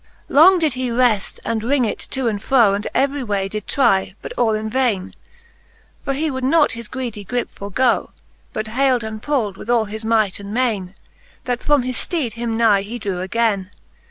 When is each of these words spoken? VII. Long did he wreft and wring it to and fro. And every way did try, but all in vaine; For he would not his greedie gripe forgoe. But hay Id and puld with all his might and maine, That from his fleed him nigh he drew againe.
VII. 0.29 0.33
Long 0.33 0.57
did 0.57 0.73
he 0.73 0.89
wreft 0.89 1.39
and 1.45 1.63
wring 1.63 1.85
it 1.85 1.99
to 1.99 2.25
and 2.27 2.41
fro. 2.41 2.73
And 2.73 2.87
every 2.91 3.21
way 3.23 3.47
did 3.47 3.67
try, 3.67 4.15
but 4.23 4.33
all 4.33 4.55
in 4.55 4.67
vaine; 4.67 5.13
For 6.03 6.13
he 6.13 6.31
would 6.31 6.43
not 6.43 6.71
his 6.71 6.87
greedie 6.87 7.23
gripe 7.23 7.53
forgoe. 7.53 8.09
But 8.51 8.69
hay 8.69 8.91
Id 8.91 9.03
and 9.03 9.21
puld 9.21 9.57
with 9.57 9.69
all 9.69 9.85
his 9.85 10.03
might 10.03 10.39
and 10.39 10.51
maine, 10.51 10.95
That 11.43 11.61
from 11.61 11.83
his 11.83 12.03
fleed 12.03 12.33
him 12.33 12.57
nigh 12.57 12.81
he 12.81 12.97
drew 12.97 13.19
againe. 13.21 13.69